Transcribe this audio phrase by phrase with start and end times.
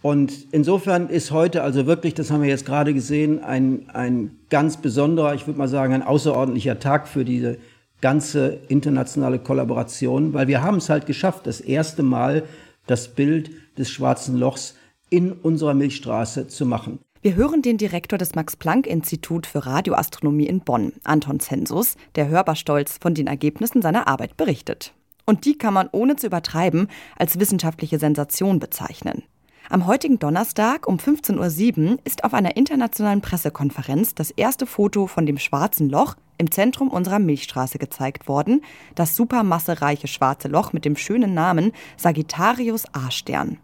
[0.00, 4.76] Und insofern ist heute also wirklich, das haben wir jetzt gerade gesehen, ein, ein ganz
[4.76, 7.58] besonderer, ich würde mal sagen, ein außerordentlicher Tag für diese
[8.00, 12.44] ganze internationale Kollaboration, weil wir haben es halt geschafft, das erste Mal
[12.86, 14.76] das Bild des schwarzen Lochs
[15.10, 17.00] in unserer Milchstraße zu machen.
[17.20, 22.98] Wir hören den Direktor des Max-Planck-Institut für Radioastronomie in Bonn, Anton Zensus, der hörbar stolz
[23.00, 24.94] von den Ergebnissen seiner Arbeit berichtet.
[25.26, 26.86] Und die kann man ohne zu übertreiben
[27.16, 29.24] als wissenschaftliche Sensation bezeichnen.
[29.70, 35.26] Am heutigen Donnerstag um 15.07 Uhr ist auf einer internationalen Pressekonferenz das erste Foto von
[35.26, 38.62] dem schwarzen Loch im Zentrum unserer Milchstraße gezeigt worden,
[38.94, 43.58] das supermassereiche schwarze Loch mit dem schönen Namen Sagittarius A-Stern.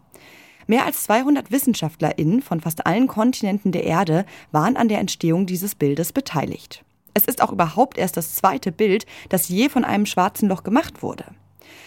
[0.67, 5.73] Mehr als 200 WissenschaftlerInnen von fast allen Kontinenten der Erde waren an der Entstehung dieses
[5.73, 6.85] Bildes beteiligt.
[7.15, 11.01] Es ist auch überhaupt erst das zweite Bild, das je von einem schwarzen Loch gemacht
[11.01, 11.25] wurde.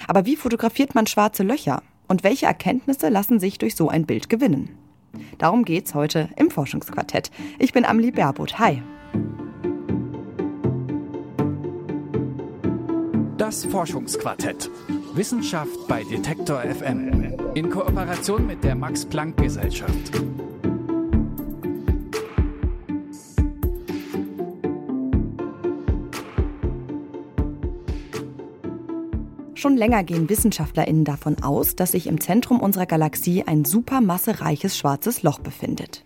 [0.09, 1.83] Aber wie fotografiert man schwarze Löcher?
[2.09, 4.71] Und welche Erkenntnisse lassen sich durch so ein Bild gewinnen?
[5.37, 7.31] Darum geht's heute im Forschungsquartett.
[7.59, 8.59] Ich bin Amelie Berbot.
[8.59, 8.83] Hi.
[13.37, 14.71] Das Forschungsquartett.
[15.15, 17.35] Wissenschaft bei Detektor FM.
[17.55, 19.07] In Kooperation mit der Max
[29.59, 35.25] Schon länger gehen WissenschaftlerInnen davon aus, dass sich im Zentrum unserer Galaxie ein supermassereiches schwarzes
[35.25, 36.05] Loch befindet.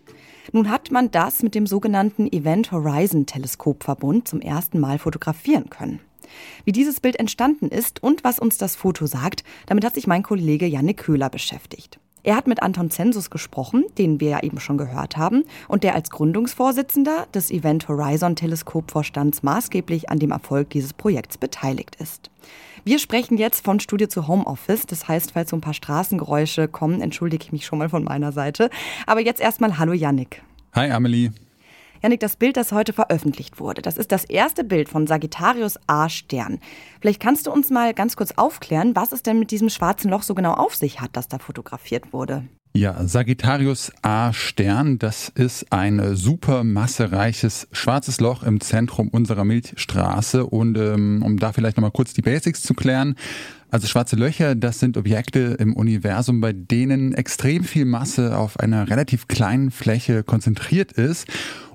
[0.53, 6.01] Nun hat man das mit dem sogenannten Event Horizon Teleskopverbund zum ersten Mal fotografieren können.
[6.65, 10.23] Wie dieses Bild entstanden ist und was uns das Foto sagt, damit hat sich mein
[10.23, 12.01] Kollege Janne Köhler beschäftigt.
[12.25, 15.95] Er hat mit Anton Zensus gesprochen, den wir ja eben schon gehört haben, und der
[15.95, 22.31] als Gründungsvorsitzender des Event Horizon Teleskopvorstands maßgeblich an dem Erfolg dieses Projekts beteiligt ist.
[22.85, 24.87] Wir sprechen jetzt von Studio zu Homeoffice.
[24.87, 28.33] Das heißt, falls so ein paar Straßengeräusche kommen, entschuldige ich mich schon mal von meiner
[28.33, 28.71] Seite.
[29.07, 30.43] Aber jetzt erstmal Hallo Yannick.
[30.75, 31.31] Hi Amelie.
[32.03, 36.09] Janik, das Bild, das heute veröffentlicht wurde, das ist das erste Bild von Sagittarius A
[36.09, 36.59] Stern.
[37.01, 40.25] Vielleicht kannst du uns mal ganz kurz aufklären, was es denn mit diesem schwarzen Loch
[40.25, 42.43] so genau auf sich hat, das da fotografiert wurde.
[42.75, 50.47] Ja, Sagittarius A Stern, das ist ein super massereiches schwarzes Loch im Zentrum unserer Milchstraße.
[50.47, 53.17] Und ähm, um da vielleicht nochmal kurz die Basics zu klären.
[53.71, 58.89] Also schwarze Löcher, das sind Objekte im Universum, bei denen extrem viel Masse auf einer
[58.89, 61.27] relativ kleinen Fläche konzentriert ist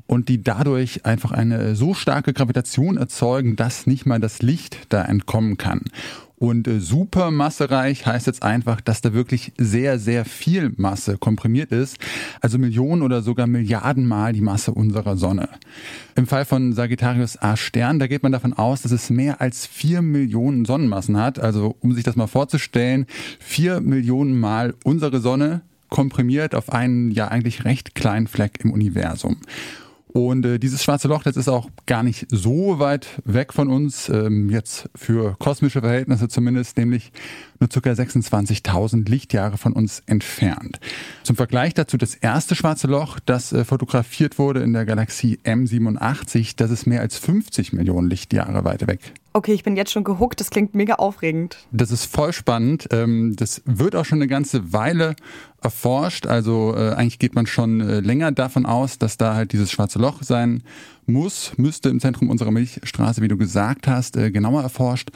[0.08, 5.04] und die dadurch einfach eine so starke Gravitation erzeugen, dass nicht mal das Licht da
[5.04, 5.82] entkommen kann.
[6.40, 11.72] Und äh, super massereich heißt jetzt einfach, dass da wirklich sehr, sehr viel Masse komprimiert
[11.72, 11.98] ist.
[12.42, 15.50] Also Millionen oder sogar Milliarden Mal die Masse unserer Sonne.
[16.16, 19.66] Im Fall von Sagittarius A Stern, da geht man davon aus, dass es mehr als
[19.66, 21.40] vier Millionen Sonnenmassen hat.
[21.40, 23.08] Also um sich das mal vorzustellen,
[23.40, 29.38] vier Millionen Mal unsere Sonne komprimiert auf einen ja eigentlich recht kleinen Fleck im Universum.
[30.18, 34.10] Und äh, dieses schwarze Loch, das ist auch gar nicht so weit weg von uns,
[34.10, 37.12] ähm, jetzt für kosmische Verhältnisse zumindest, nämlich
[37.60, 37.92] nur ca.
[37.92, 40.80] 26.000 Lichtjahre von uns entfernt.
[41.22, 46.56] Zum Vergleich dazu das erste schwarze Loch, das äh, fotografiert wurde in der Galaxie M87,
[46.56, 49.14] das ist mehr als 50 Millionen Lichtjahre weit weg.
[49.38, 51.58] Okay, ich bin jetzt schon gehuckt, das klingt mega aufregend.
[51.72, 52.88] Das ist voll spannend.
[52.90, 55.16] Ähm, das wird auch schon eine ganze Weile
[55.62, 56.26] erforscht.
[56.26, 60.00] Also äh, eigentlich geht man schon äh, länger davon aus, dass da halt dieses schwarze
[60.00, 60.64] Loch sein
[61.06, 65.12] muss, müsste im Zentrum unserer Milchstraße, wie du gesagt hast, genauer erforscht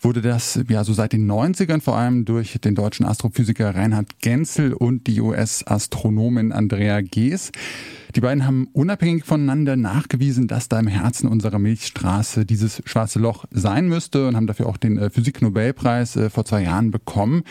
[0.00, 4.72] wurde das ja so seit den 90ern vor allem durch den deutschen Astrophysiker Reinhard Genzel
[4.72, 7.52] und die US-Astronomin Andrea Gees.
[8.16, 13.44] Die beiden haben unabhängig voneinander nachgewiesen, dass da im Herzen unserer Milchstraße dieses schwarze Loch
[13.50, 17.44] sein müsste und haben dafür auch den äh, Physiknobelpreis äh, vor zwei Jahren bekommen.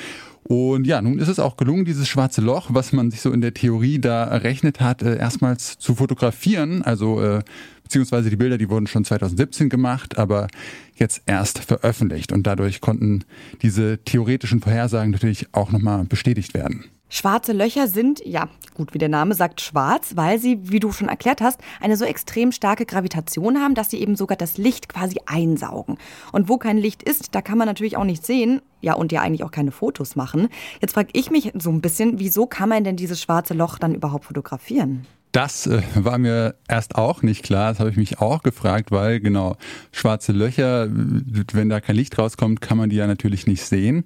[0.44, 3.40] Und ja, nun ist es auch gelungen, dieses schwarze Loch, was man sich so in
[3.40, 6.82] der Theorie da errechnet hat, äh, erstmals zu fotografieren.
[6.82, 7.42] Also
[7.90, 10.48] beziehungsweise die Bilder, die wurden schon 2017 gemacht, aber
[10.96, 12.32] jetzt erst veröffentlicht.
[12.32, 13.24] Und dadurch konnten
[13.64, 16.86] diese theoretischen Vorhersagen natürlich auch nochmal bestätigt werden.
[17.12, 21.10] Schwarze Löcher sind, ja, gut, wie der Name sagt, schwarz, weil sie, wie du schon
[21.10, 25.16] erklärt hast, eine so extrem starke Gravitation haben, dass sie eben sogar das Licht quasi
[25.26, 25.98] einsaugen.
[26.32, 29.22] Und wo kein Licht ist, da kann man natürlich auch nicht sehen, ja, und ja
[29.22, 30.50] eigentlich auch keine Fotos machen.
[30.80, 33.96] Jetzt frage ich mich so ein bisschen, wieso kann man denn dieses schwarze Loch dann
[33.96, 35.08] überhaupt fotografieren?
[35.32, 37.72] Das äh, war mir erst auch nicht klar.
[37.72, 39.58] Das habe ich mich auch gefragt, weil genau
[39.92, 44.06] schwarze Löcher, wenn da kein Licht rauskommt, kann man die ja natürlich nicht sehen.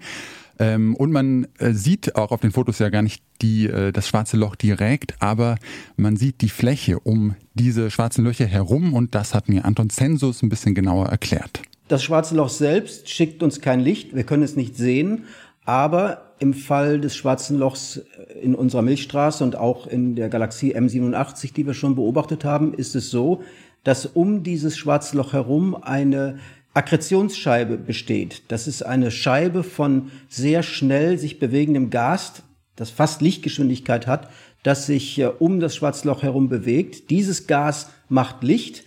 [0.60, 4.08] Ähm, und man äh, sieht auch auf den Fotos ja gar nicht die, äh, das
[4.08, 5.58] schwarze Loch direkt, aber
[5.98, 10.44] man sieht die Fläche um diese schwarzen Löcher herum und das hat mir Anton Zensus
[10.44, 11.62] ein bisschen genauer erklärt.
[11.88, 15.26] Das schwarze Loch selbst schickt uns kein Licht, wir können es nicht sehen,
[15.66, 18.02] aber im Fall des Schwarzen Lochs
[18.42, 22.96] in unserer Milchstraße und auch in der Galaxie M87, die wir schon beobachtet haben, ist
[22.96, 23.42] es so,
[23.86, 26.40] dass um dieses Schwarze Loch herum eine
[26.74, 28.44] Akkretionsscheibe besteht.
[28.50, 32.44] Das ist eine Scheibe von sehr schnell sich bewegendem Gas,
[32.76, 34.30] das fast Lichtgeschwindigkeit hat,
[34.64, 37.10] das sich äh, um das Schwarze Loch herum bewegt.
[37.10, 38.84] Dieses Gas macht Licht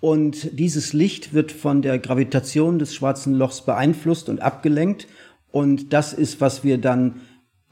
[0.00, 5.06] und dieses Licht wird von der Gravitation des Schwarzen Lochs beeinflusst und abgelenkt.
[5.52, 7.20] Und das ist, was wir dann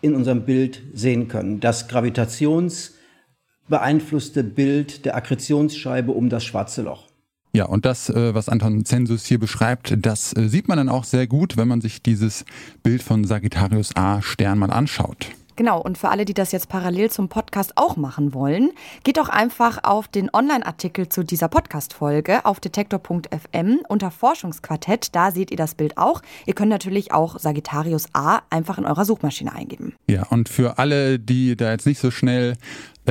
[0.00, 1.60] in unserem Bild sehen können.
[1.60, 7.08] Das gravitationsbeeinflusste Bild der Akkretionsscheibe um das Schwarze Loch.
[7.52, 11.04] Ja, und das, äh, was Anton Zensus hier beschreibt, das äh, sieht man dann auch
[11.04, 12.44] sehr gut, wenn man sich dieses
[12.82, 15.28] Bild von Sagittarius A Stern mal anschaut.
[15.58, 18.70] Genau, und für alle, die das jetzt parallel zum Podcast auch machen wollen,
[19.02, 25.16] geht doch einfach auf den Online-Artikel zu dieser Podcast-Folge auf detektor.fm unter Forschungsquartett.
[25.16, 26.22] Da seht ihr das Bild auch.
[26.46, 29.96] Ihr könnt natürlich auch Sagittarius A einfach in eurer Suchmaschine eingeben.
[30.06, 32.56] Ja, und für alle, die da jetzt nicht so schnell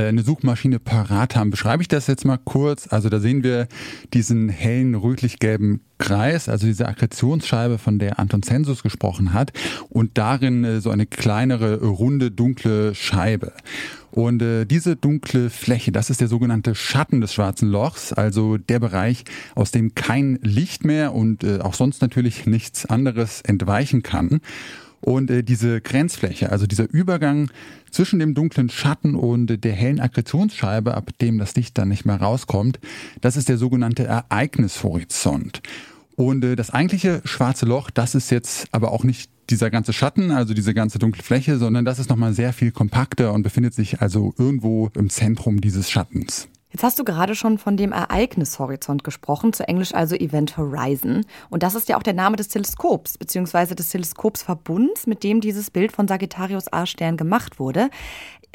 [0.05, 2.88] eine Suchmaschine parat haben, beschreibe ich das jetzt mal kurz.
[2.88, 3.67] Also da sehen wir
[4.13, 9.51] diesen hellen rötlich-gelben Kreis, also diese Akkretionsscheibe, von der Anton Zensus gesprochen hat,
[9.89, 13.53] und darin äh, so eine kleinere, runde, dunkle Scheibe.
[14.11, 18.79] Und äh, diese dunkle Fläche, das ist der sogenannte Schatten des schwarzen Lochs, also der
[18.79, 24.41] Bereich, aus dem kein Licht mehr und äh, auch sonst natürlich nichts anderes entweichen kann.
[25.07, 27.50] Und äh, diese Grenzfläche, also dieser Übergang
[27.92, 32.04] zwischen dem dunklen Schatten und äh, der hellen Akkretionsscheibe, ab dem das Licht dann nicht
[32.04, 32.77] mehr rauskommt,
[33.21, 35.62] das ist der sogenannte Ereignishorizont.
[36.18, 40.30] Und äh, das eigentliche schwarze Loch, das ist jetzt aber auch nicht dieser ganze Schatten,
[40.30, 44.01] also diese ganze dunkle Fläche, sondern das ist nochmal sehr viel kompakter und befindet sich
[44.01, 46.50] also irgendwo im Zentrum dieses Schattens.
[46.69, 51.25] Jetzt hast du gerade schon von dem Ereignishorizont gesprochen, zu Englisch also Event Horizon.
[51.50, 55.72] Und das ist ja auch der Name des Teleskops, beziehungsweise des Teleskopsverbunds, mit dem dieses
[55.72, 57.90] Bild von Sagittarius A-Stern gemacht wurde.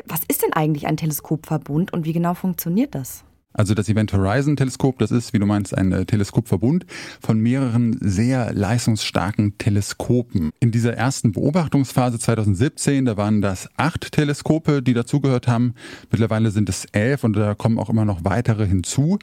[0.05, 3.25] Was ist denn eigentlich ein Teleskopverbund und wie genau funktioniert das?
[3.53, 6.87] Also das Event Horizon Teleskop, das ist, wie du meinst, ein äh, Teleskopverbund
[7.21, 10.51] von mehreren sehr leistungsstarken Teleskopen.
[10.61, 15.75] In dieser ersten Beobachtungsphase 2017, da waren das acht Teleskope, die dazugehört haben.
[16.11, 19.19] Mittlerweile sind es elf und da kommen auch immer noch weitere hinzu.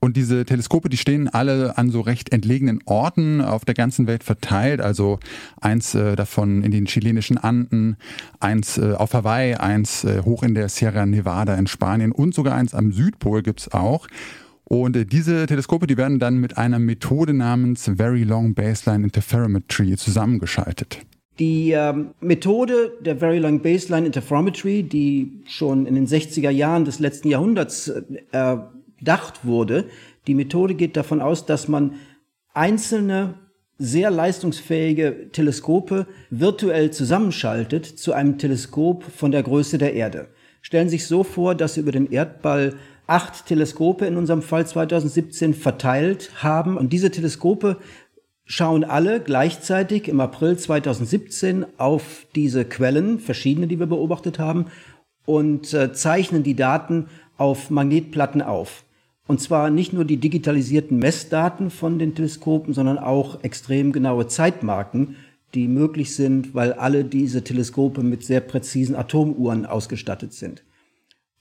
[0.00, 4.22] Und diese Teleskope, die stehen alle an so recht entlegenen Orten auf der ganzen Welt
[4.22, 4.80] verteilt.
[4.80, 5.18] Also
[5.60, 7.96] eins äh, davon in den chilenischen Anden,
[8.40, 12.54] eins äh, auf Hawaii, eins äh, hoch in der Sierra Nevada in Spanien und sogar
[12.54, 14.06] eins am Südpol gibt's auch.
[14.64, 19.96] Und äh, diese Teleskope, die werden dann mit einer Methode namens Very Long Baseline Interferometry
[19.96, 20.98] zusammengeschaltet.
[21.38, 26.98] Die ähm, Methode der Very Long Baseline Interferometry, die schon in den 60er Jahren des
[26.98, 27.88] letzten Jahrhunderts
[28.32, 28.56] äh,
[28.98, 29.86] gedacht wurde.
[30.26, 31.94] Die Methode geht davon aus, dass man
[32.54, 33.34] einzelne
[33.78, 40.28] sehr leistungsfähige Teleskope virtuell zusammenschaltet zu einem Teleskop von der Größe der Erde.
[40.62, 42.74] Stellen Sie sich so vor, dass Sie über den Erdball
[43.06, 47.78] acht Teleskope in unserem Fall 2017 verteilt haben und diese Teleskope
[48.44, 54.66] schauen alle gleichzeitig im April 2017 auf diese Quellen, verschiedene, die wir beobachtet haben,
[55.24, 58.84] und äh, zeichnen die Daten auf Magnetplatten auf.
[59.28, 65.16] Und zwar nicht nur die digitalisierten Messdaten von den Teleskopen, sondern auch extrem genaue Zeitmarken,
[65.54, 70.64] die möglich sind, weil alle diese Teleskope mit sehr präzisen Atomuhren ausgestattet sind.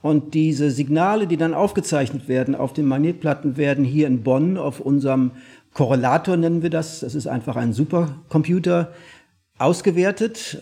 [0.01, 4.82] Und diese Signale, die dann aufgezeichnet werden auf den Magnetplatten, werden hier in Bonn auf
[4.82, 5.32] unserem
[5.74, 7.00] Korrelator nennen wir das.
[7.00, 8.91] Das ist einfach ein Supercomputer
[9.60, 10.62] ausgewertet,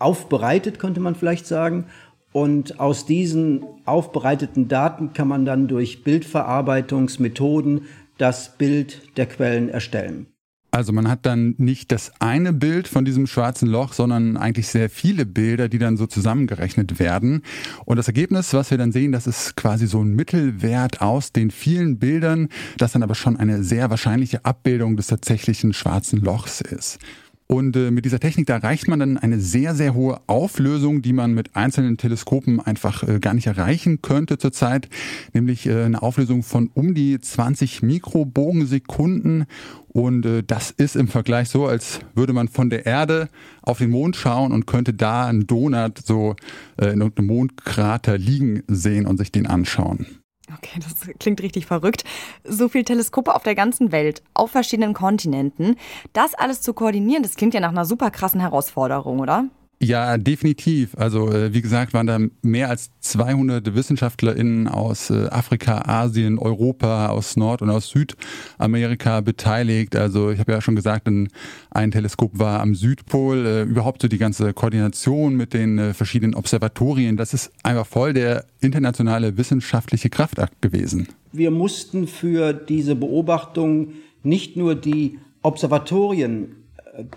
[0.00, 1.86] aufbereitet, könnte man vielleicht sagen.
[2.34, 7.82] Und aus diesen aufbereiteten Daten kann man dann durch Bildverarbeitungsmethoden
[8.18, 10.26] das Bild der Quellen erstellen.
[10.72, 14.90] Also man hat dann nicht das eine Bild von diesem schwarzen Loch, sondern eigentlich sehr
[14.90, 17.42] viele Bilder, die dann so zusammengerechnet werden.
[17.84, 21.52] Und das Ergebnis, was wir dann sehen, das ist quasi so ein Mittelwert aus den
[21.52, 22.48] vielen Bildern,
[22.78, 26.98] das dann aber schon eine sehr wahrscheinliche Abbildung des tatsächlichen schwarzen Lochs ist.
[27.46, 31.12] Und äh, mit dieser Technik, da erreicht man dann eine sehr, sehr hohe Auflösung, die
[31.12, 34.88] man mit einzelnen Teleskopen einfach äh, gar nicht erreichen könnte zurzeit,
[35.34, 39.44] nämlich äh, eine Auflösung von um die 20 Mikrobogensekunden.
[39.88, 43.28] Und äh, das ist im Vergleich so, als würde man von der Erde
[43.60, 46.36] auf den Mond schauen und könnte da einen Donut so
[46.80, 50.23] äh, in irgendeinem Mondkrater liegen sehen und sich den anschauen.
[50.52, 52.04] Okay, das klingt richtig verrückt.
[52.44, 55.76] So viele Teleskope auf der ganzen Welt, auf verschiedenen Kontinenten.
[56.12, 59.46] Das alles zu koordinieren, das klingt ja nach einer super krassen Herausforderung, oder?
[59.80, 60.96] Ja, definitiv.
[60.96, 67.08] Also äh, wie gesagt, waren da mehr als 200 WissenschaftlerInnen aus äh, Afrika, Asien, Europa,
[67.08, 69.96] aus Nord- und aus Südamerika beteiligt.
[69.96, 73.46] Also ich habe ja schon gesagt, ein Teleskop war am Südpol.
[73.46, 78.46] Äh, überhaupt so die ganze Koordination mit den verschiedenen Observatorien, das ist einfach voll der
[78.60, 81.08] internationale wissenschaftliche Kraftakt gewesen.
[81.32, 86.63] Wir mussten für diese Beobachtung nicht nur die Observatorien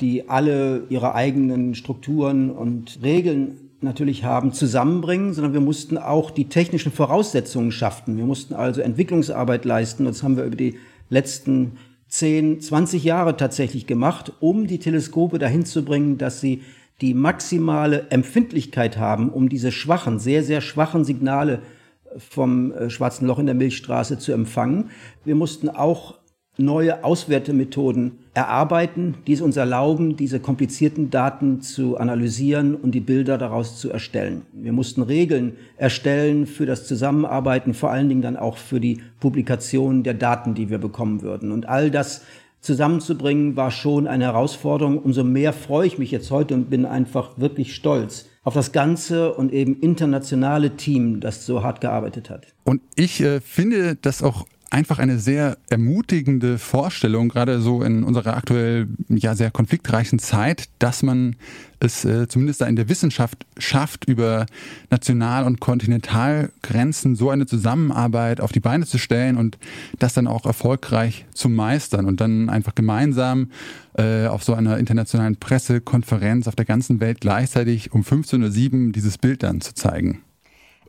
[0.02, 6.46] die alle ihre eigenen Strukturen und Regeln natürlich haben, zusammenbringen, sondern wir mussten auch die
[6.46, 8.18] technischen Voraussetzungen schaffen.
[8.18, 10.06] Wir mussten also Entwicklungsarbeit leisten.
[10.06, 10.78] Das haben wir über die
[11.10, 11.74] letzten
[12.10, 16.64] 10, 20 Jahre tatsächlich gemacht, um die Teleskope dahin zu bringen, dass sie
[17.02, 21.62] die maximale Empfindlichkeit haben, um diese schwachen, sehr, sehr schwachen Signale
[22.18, 24.90] vom äh, schwarzen Loch in der Milchstraße zu empfangen.
[25.24, 26.18] Wir mussten auch
[26.58, 33.38] neue Auswertemethoden erarbeiten, die es uns erlauben, diese komplizierten Daten zu analysieren und die Bilder
[33.38, 34.44] daraus zu erstellen.
[34.54, 40.04] Wir mussten Regeln erstellen für das Zusammenarbeiten, vor allen Dingen dann auch für die Publikation
[40.04, 41.52] der Daten, die wir bekommen würden.
[41.52, 42.24] Und all das
[42.62, 45.00] zusammenzubringen war schon eine Herausforderung.
[45.00, 49.34] Umso mehr freue ich mich jetzt heute und bin einfach wirklich stolz auf das ganze
[49.34, 52.48] und eben internationale Team, das so hart gearbeitet hat.
[52.64, 58.36] Und ich äh, finde das auch einfach eine sehr ermutigende Vorstellung, gerade so in unserer
[58.36, 61.36] aktuell ja sehr konfliktreichen Zeit, dass man
[61.80, 64.46] es äh, zumindest da in der Wissenschaft schafft, über
[64.90, 69.58] National- und Kontinentalgrenzen so eine Zusammenarbeit auf die Beine zu stellen und
[70.00, 73.52] das dann auch erfolgreich zu meistern und dann einfach gemeinsam
[73.98, 79.18] äh, auf so einer internationalen Pressekonferenz auf der ganzen Welt gleichzeitig um 15.07 Uhr dieses
[79.18, 80.22] Bild dann zu zeigen.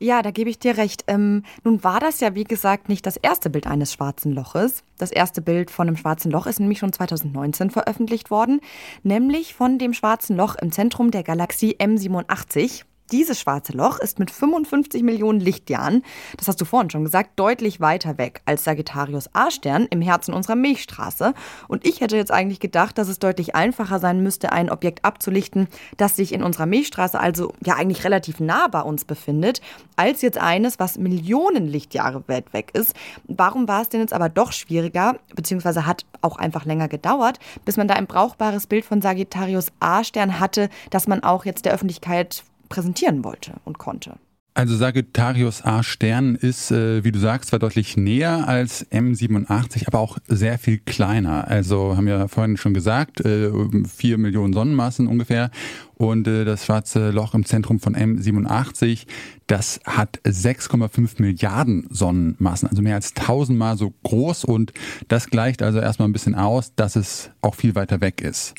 [0.01, 1.05] Ja, da gebe ich dir recht.
[1.09, 4.85] Ähm, nun war das ja, wie gesagt, nicht das erste Bild eines schwarzen Loches.
[4.97, 8.61] Das erste Bild von einem schwarzen Loch ist nämlich schon 2019 veröffentlicht worden,
[9.03, 12.85] nämlich von dem schwarzen Loch im Zentrum der Galaxie M87.
[13.11, 16.03] Dieses schwarze Loch ist mit 55 Millionen Lichtjahren,
[16.37, 20.57] das hast du vorhin schon gesagt, deutlich weiter weg als Sagittarius A-Stern im Herzen unserer
[20.57, 21.33] Milchstraße.
[21.69, 25.69] Und ich hätte jetzt eigentlich gedacht, dass es deutlich einfacher sein müsste, ein Objekt abzulichten,
[25.97, 29.63] das sich in unserer Milchstraße also ja eigentlich relativ nah bei uns befindet,
[29.97, 32.95] als jetzt eines, was Millionen Lichtjahre weit weg ist.
[33.27, 37.79] Warum war es denn jetzt aber doch schwieriger, beziehungsweise hat auch einfach länger gedauert, bis
[37.79, 42.45] man da ein brauchbares Bild von Sagittarius A-Stern hatte, das man auch jetzt der Öffentlichkeit
[42.69, 44.19] präsentieren wollte und konnte.
[44.59, 50.01] Also Sagittarius A Stern ist, äh, wie du sagst, zwar deutlich näher als M87, aber
[50.01, 51.47] auch sehr viel kleiner.
[51.47, 53.53] Also haben wir vorhin schon gesagt, äh,
[53.87, 55.53] vier Millionen Sonnenmassen ungefähr.
[55.95, 59.07] Und äh, das schwarze Loch im Zentrum von M87,
[59.47, 64.45] das hat 6,5 Milliarden Sonnenmassen, also mehr als tausendmal so groß.
[64.45, 64.73] Und
[65.07, 68.55] das gleicht also erstmal ein bisschen aus, dass es auch viel weiter weg ist.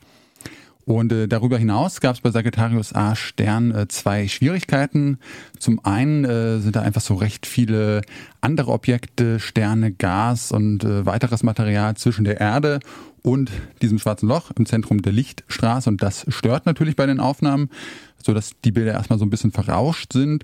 [0.89, 5.19] Und äh, darüber hinaus gab es bei Sagittarius A Stern äh, zwei Schwierigkeiten.
[5.59, 8.01] Zum einen äh, sind da einfach so recht viele
[8.41, 12.79] andere Objekte, Sterne, Gas und äh, weiteres Material zwischen der Erde
[13.21, 13.51] und
[13.83, 15.91] diesem schwarzen Loch im Zentrum der Lichtstraße.
[15.91, 17.69] Und das stört natürlich bei den Aufnahmen,
[18.25, 20.43] so dass die Bilder erstmal so ein bisschen verrauscht sind.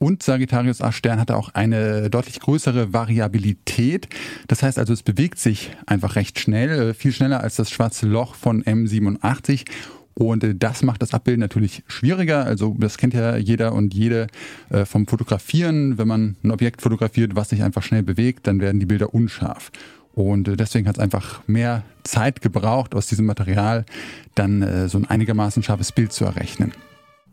[0.00, 4.08] Und Sagittarius A Stern hatte auch eine deutlich größere Variabilität.
[4.48, 8.06] Das heißt also, es bewegt sich einfach recht schnell, äh, viel schneller als das schwarze
[8.06, 9.64] Loch von M87.
[10.14, 12.44] Und äh, das macht das Abbilden natürlich schwieriger.
[12.44, 14.26] Also das kennt ja jeder und jede
[14.70, 15.96] äh, vom Fotografieren.
[15.96, 19.70] Wenn man ein Objekt fotografiert, was sich einfach schnell bewegt, dann werden die Bilder unscharf.
[20.12, 23.84] Und deswegen hat es einfach mehr Zeit gebraucht, aus diesem Material
[24.36, 26.72] dann so ein einigermaßen scharfes Bild zu errechnen.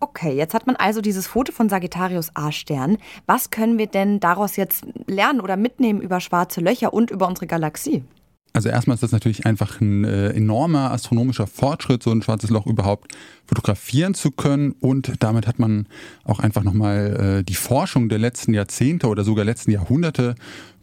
[0.03, 2.97] Okay, jetzt hat man also dieses Foto von Sagittarius A-Stern.
[3.27, 7.45] Was können wir denn daraus jetzt lernen oder mitnehmen über schwarze Löcher und über unsere
[7.45, 8.03] Galaxie?
[8.51, 12.65] Also erstmal ist das natürlich einfach ein äh, enormer astronomischer Fortschritt, so ein schwarzes Loch
[12.65, 13.15] überhaupt
[13.45, 14.71] fotografieren zu können.
[14.71, 15.87] Und damit hat man
[16.23, 20.33] auch einfach nochmal äh, die Forschung der letzten Jahrzehnte oder sogar letzten Jahrhunderte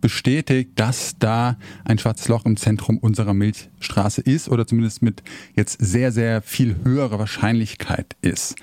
[0.01, 5.25] bestätigt, dass da ein schwarzes Loch im Zentrum unserer Milchstraße ist oder zumindest mit
[5.57, 8.55] jetzt sehr, sehr viel höherer Wahrscheinlichkeit ist.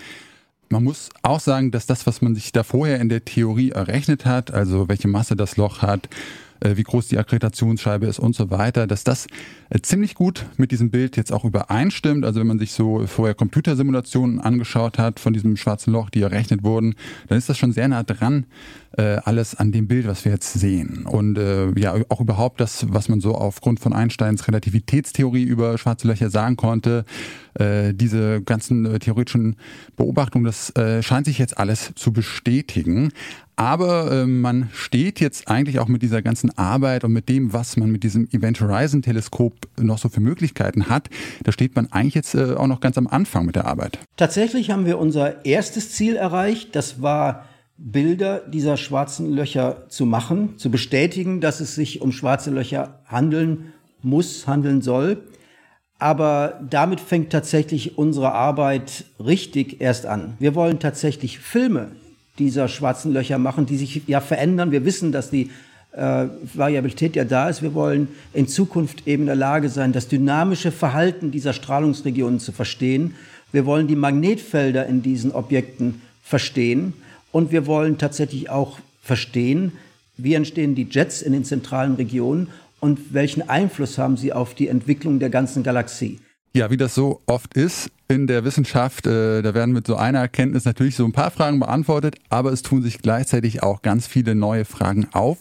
[0.69, 4.25] Man muss auch sagen, dass das, was man sich da vorher in der Theorie errechnet
[4.25, 6.09] hat, also welche Masse das Loch hat,
[6.75, 9.27] wie groß die Akkreditationsscheibe ist und so weiter, dass das
[9.69, 12.25] äh, ziemlich gut mit diesem Bild jetzt auch übereinstimmt.
[12.25, 16.63] Also wenn man sich so vorher Computersimulationen angeschaut hat von diesem schwarzen Loch, die errechnet
[16.63, 16.95] wurden,
[17.27, 18.45] dann ist das schon sehr nah dran
[18.97, 21.05] äh, alles an dem Bild, was wir jetzt sehen.
[21.05, 26.07] Und äh, ja, auch überhaupt das, was man so aufgrund von Einsteins Relativitätstheorie über schwarze
[26.07, 27.05] Löcher sagen konnte,
[27.55, 29.55] äh, diese ganzen äh, theoretischen
[29.95, 33.11] Beobachtungen, das äh, scheint sich jetzt alles zu bestätigen.
[33.55, 37.77] Aber äh, man steht jetzt eigentlich auch mit dieser ganzen Arbeit und mit dem, was
[37.77, 41.09] man mit diesem Event Horizon Teleskop noch so für Möglichkeiten hat,
[41.43, 43.99] da steht man eigentlich jetzt äh, auch noch ganz am Anfang mit der Arbeit.
[44.17, 46.75] Tatsächlich haben wir unser erstes Ziel erreicht.
[46.75, 47.45] Das war
[47.77, 53.73] Bilder dieser schwarzen Löcher zu machen, zu bestätigen, dass es sich um schwarze Löcher handeln
[54.01, 55.23] muss, handeln soll.
[55.97, 60.35] Aber damit fängt tatsächlich unsere Arbeit richtig erst an.
[60.39, 61.91] Wir wollen tatsächlich Filme
[62.39, 64.71] dieser schwarzen Löcher machen, die sich ja verändern.
[64.71, 65.49] Wir wissen, dass die
[65.93, 67.61] äh, Variabilität ja da ist.
[67.61, 72.51] Wir wollen in Zukunft eben in der Lage sein, das dynamische Verhalten dieser Strahlungsregionen zu
[72.51, 73.15] verstehen.
[73.51, 76.93] Wir wollen die Magnetfelder in diesen Objekten verstehen.
[77.31, 79.73] Und wir wollen tatsächlich auch verstehen,
[80.17, 82.49] wie entstehen die Jets in den zentralen Regionen
[82.79, 86.19] und welchen Einfluss haben sie auf die Entwicklung der ganzen Galaxie.
[86.55, 90.19] Ja, wie das so oft ist in der Wissenschaft, äh, da werden mit so einer
[90.19, 94.35] Erkenntnis natürlich so ein paar Fragen beantwortet, aber es tun sich gleichzeitig auch ganz viele
[94.35, 95.39] neue Fragen auf.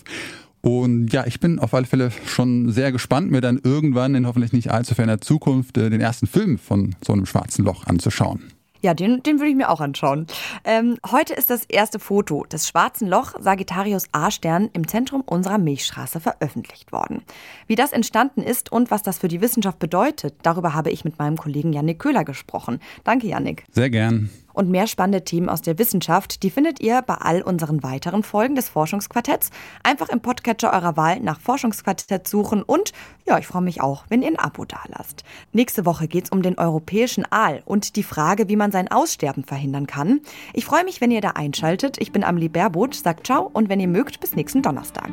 [0.60, 4.52] Und ja, ich bin auf alle Fälle schon sehr gespannt, mir dann irgendwann in hoffentlich
[4.52, 8.53] nicht allzu ferner Zukunft äh, den ersten Film von so einem schwarzen Loch anzuschauen.
[8.84, 10.26] Ja, den, den würde ich mir auch anschauen.
[10.62, 16.20] Ähm, heute ist das erste Foto des schwarzen Loch Sagittarius A-Stern im Zentrum unserer Milchstraße
[16.20, 17.22] veröffentlicht worden.
[17.66, 21.18] Wie das entstanden ist und was das für die Wissenschaft bedeutet, darüber habe ich mit
[21.18, 22.78] meinem Kollegen Yannick Köhler gesprochen.
[23.04, 23.64] Danke, Yannick.
[23.70, 24.28] Sehr gern.
[24.54, 28.54] Und mehr spannende Themen aus der Wissenschaft, die findet ihr bei all unseren weiteren Folgen
[28.54, 29.50] des Forschungsquartetts.
[29.82, 32.92] Einfach im Podcatcher eurer Wahl nach Forschungsquartett suchen und
[33.26, 35.24] ja, ich freue mich auch, wenn ihr ein Abo dalasst.
[35.52, 39.44] Nächste Woche geht es um den europäischen Aal und die Frage, wie man sein Aussterben
[39.44, 40.20] verhindern kann.
[40.52, 41.96] Ich freue mich, wenn ihr da einschaltet.
[42.00, 45.10] Ich bin Amelie Baerboth, sagt ciao und wenn ihr mögt, bis nächsten Donnerstag.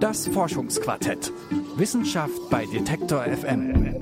[0.00, 1.32] Das Forschungsquartett.
[1.76, 4.01] Wissenschaft bei Detektor FM.